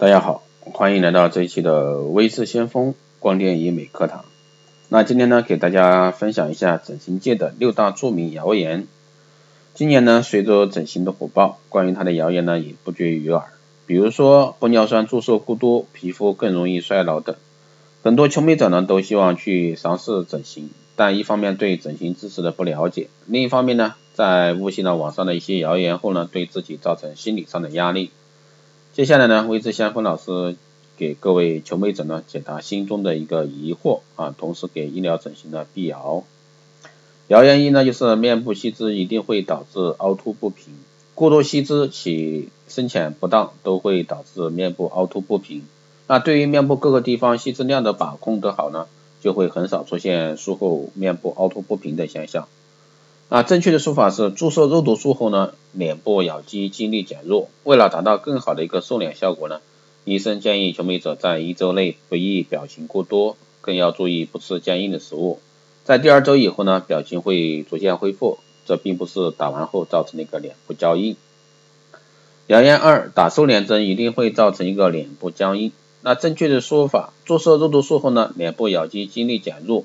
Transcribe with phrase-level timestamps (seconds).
[0.00, 4.24] 大家好，欢迎来到这一期的微视先锋光电医美课堂。
[4.88, 8.86] 那今天呢，给大家分享一下整形界的六大著名谣言。
[9.74, 13.48] 今年呢，随着整形的火爆，关于它的谣言呢也不绝于耳。
[13.84, 17.36] 比如说玻尿酸注射过多，皮肤更容易衰老等。
[18.02, 28.10] 很多求美者呢都希望去尝试整形，但一方面对整形知识的不了解，另一方面呢，在悟悉了网上的一些谣言后呢，对自己造成心理上的压力。
[29.00, 30.56] 接下来呢，微智先锋老师
[30.98, 36.22] 给各位求美者呢解答心中的一个疑惑啊，同时给医疗整形的辟谣。
[37.28, 40.74] 谣言一呢，就是面部吸脂一定会导致凹凸不平，
[41.14, 45.62] 过多吸脂其深浅不当都会导致面部凹凸不平。
[46.06, 48.86] 那对于面部各个地方吸脂量的把控得好呢，
[49.22, 52.48] 就会很少出现术后面部凹凸不平的现象。
[53.30, 57.48] 啊，正确的说法是注射肉毒素后呢，脸部咬肌肌力减弱。
[57.62, 59.60] 为了达到更好的一个瘦脸效果呢，
[60.04, 65.38] 医生建议求美者在一周内不宜表情过多，更要注意不吃坚硬的食物。
[65.84, 68.38] 在第二周以后呢，表情会逐渐恢复。
[68.66, 71.16] 这并不是打完后造成的一个脸部僵硬。
[72.48, 75.70] 谣言二，打瘦脸针一定会造成一个脸部僵硬。
[76.02, 79.84] 那正确的说法，注射肉毒素后呢，脸部咬肌肌力减弱。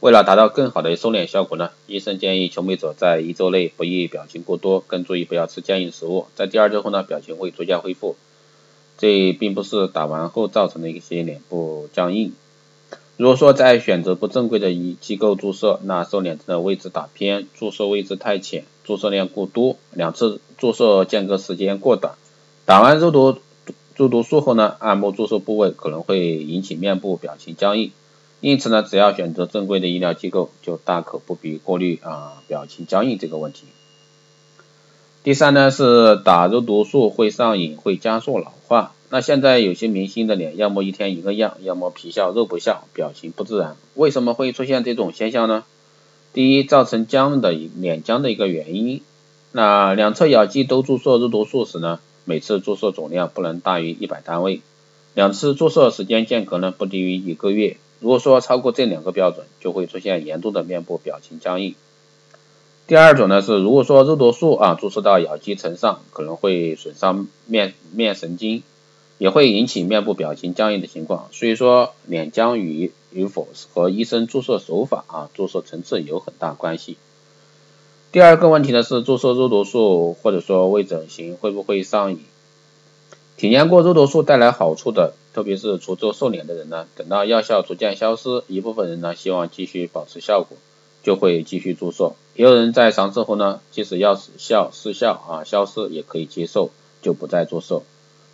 [0.00, 6.26] 为了达到更好的瘦脸效果呢，医生建议求美者在一周内不宜表情过多，更注意不要吃僵硬食物。
[6.34, 8.16] 在第二周后呢，表情会逐渐恢复。
[8.98, 12.32] 这并不是打完后造成的一些脸部僵硬。
[13.16, 22.14] 如果说在选择不正规的医机构注射，那瘦脸针的位置打偏，注射位置太浅，注射量过多，两次注射间隔时间过短，
[22.66, 23.38] 打完肉毒
[23.96, 27.90] 肉毒素后呢，按摩注射部位可能会引起面部表情僵硬。
[28.40, 33.64] 因此呢，只要选择正规的医疗机构，就大可不必过滤啊表情僵硬这个问题。
[35.24, 38.92] 第三呢是打肉毒素会上瘾，会加速老化。
[39.08, 43.76] 那现在有些明星的脸，要么一天一个样，要么皮笑肉不笑，表情不自然。
[43.94, 45.64] 为什么会出现这种现象呢？
[46.32, 49.00] 第一，造成僵的脸僵的一个原因。
[49.52, 54.60] 那两侧咬肌都注射肉毒素时呢，每次注射总量不能大于一百单位，
[55.14, 57.78] 两次注射时间间隔呢不低于一个月。
[58.00, 61.74] 如果说超过这两个标准，就会出现严重的面部表情僵硬。
[62.86, 68.62] 第二种呢是，如果说肉毒素啊注射到咬肌层上，可能会损伤面面神经，
[69.18, 71.28] 也会引起面部表情僵硬的情况。
[71.32, 76.96] 所以说，脸僵与与否和医生注射手法啊、注射层次有很大关系。
[78.12, 82.20] 第二个问题呢是，注射肉毒素或者说未整形会不会上瘾？
[83.36, 85.14] 体验过肉毒素带来好处的。
[85.34, 90.56] 特别是除皱瘦脸的人呢，等到药效逐渐消失，一部分人呢希望继续保持效果，
[91.02, 92.14] 就会继续注射。
[92.36, 96.70] 也有人在尝试后呢，即使药效失效啊消失也可以接受，
[97.02, 97.82] 就不再注射。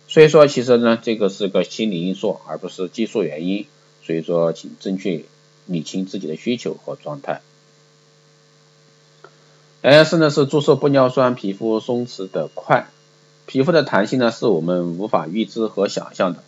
[0.07, 3.65] 所以说，其实呢，这个是个心理因素，而不是技术原因。
[4.05, 5.23] 所以说，请正确
[5.65, 7.41] 理清自己的需求和状态。
[9.81, 12.87] S 呢是注射玻尿酸，皮肤松弛的快，
[13.45, 16.43] 皮肤的弹性呢是我们无法预知和想象的。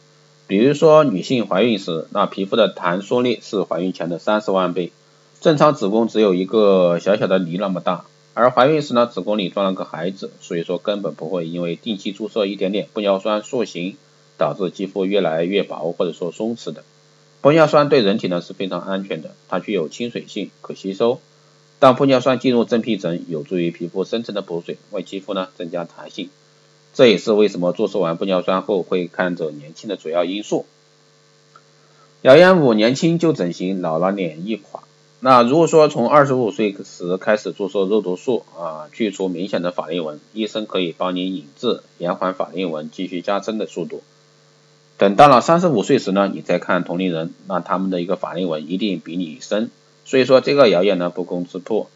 [0.48, 4.92] 比如说女性怀孕时，那皮肤的弹缩力是怀孕前的三十万倍。
[5.42, 13.98] 正常子宫只有一个小小的梨那么大，而怀孕时呢，子宫里装了个孩子，所以说根本不会因为定期注射一点点玻尿酸塑形，
[14.38, 16.84] 导致肌肤越来越薄或者说松弛的。
[17.42, 21.20] 玻尿酸对人体呢是非常安全的，它具有亲水性，可吸收。
[21.78, 26.30] 当玻尿酸进入真皮层，有助于皮肤深层的补水，为肌肤呢增加弹性。
[26.96, 30.66] 这也是为什么注射完玻尿酸后会看着年轻的主要因素。
[32.22, 34.82] 谣言五：年轻就整形，老了脸一垮。
[35.20, 44.02] 那如果说从二十五岁时开始注射肉毒素啊，去除明显的法令纹，医生可以帮你引致，延缓法令纹继续加深的速度。
[44.98, 49.70] 等到了三十五岁时呢，你再看同龄人，那他们的一个法令纹一定比你深。
[50.06, 51.90] 所以说这个谣言呢不攻自破。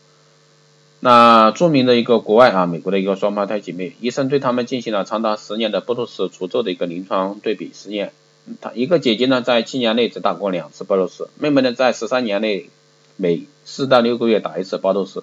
[1.01, 8.11] 那著名的一个国外啊，美国的一个双胞胎姐妹，医生对他们进行了长达十年的 Botox 除皱的一个临床对比实验。
[8.59, 12.69] 她一个姐姐呢，在七年内只打过两次 Botox，妹妹呢，在十三年内
[13.15, 15.21] 每四到六个月打一次 Botox。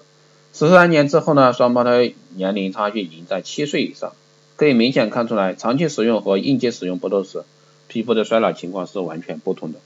[0.53, 4.13] 十三年之后呢，双胞胎年龄差距已经在七岁以上，
[4.55, 7.43] 可以明显看出来，长期使用和应届使用 Botox，
[7.87, 9.79] 皮肤的衰老情况是完全不同的。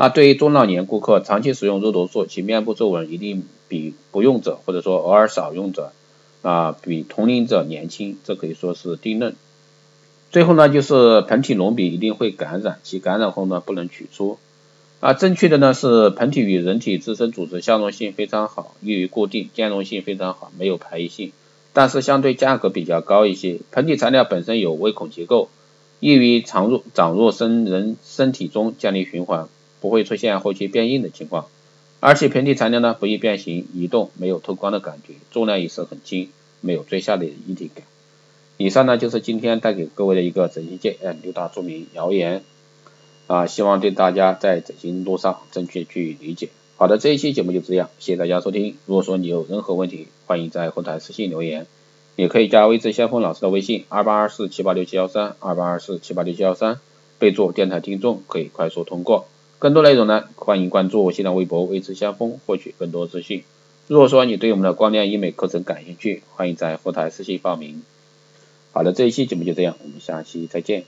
[0.00, 5.92] 那对于中老年顾客，长期使用肉毒素，其面部皱纹一定比不用者或者说偶尔少用者
[6.40, 9.36] 啊，比同龄者年轻，这可以说是定论。
[10.30, 14.38] 最后呢，就是盆体隆鼻一定会感染，其感染后呢不能取出。
[15.00, 21.32] 啊，正确的呢是盆体与人体自身组织相容性非常好，易于固定，兼容性非常好，没有排异性，
[21.74, 23.58] 但是相对价格比较高一些。
[23.70, 25.50] 盆体材料本身有微孔结构。
[26.02, 29.50] 易于长入长入身人身体中，建立循环，
[29.80, 31.46] 不会出现后期变硬的情况。
[32.00, 36.30] 而且平底材料呢不易变形、移动，没有透光的感觉，重量也是很轻，
[36.62, 37.84] 没有坠下的一体感。
[38.56, 42.42] 以上呢就是今天带给各位的一个整形界呃六大著名谣言
[43.26, 46.48] 啊，希望对大家在整形路上正确去理解。
[46.76, 48.76] 好的，这一期节目就这样，谢谢大家收听。
[48.86, 51.66] 如果说你有任何问题，欢迎在后台私信留言，
[52.16, 56.80] 也可以加微智先锋老师的微信二八二四七八六七幺三二八二四七八六七幺三，
[57.18, 59.26] 备注电台听众，可以快速通过。
[59.60, 63.44] 更多内容呢，欢迎关注新浪微博未知先锋，获取更多资讯。
[63.88, 67.82] 如果说你对我们的光亮医美课程感兴趣，欢迎在后台私信报名。
[68.72, 70.84] 好了，这一期节目就这样，我们下期再见。